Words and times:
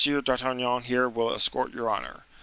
d'Artagnan 0.23 0.81
here 0.81 1.07
will 1.07 1.31
escort 1.31 1.71
your 1.73 1.87
honor. 1.87 2.25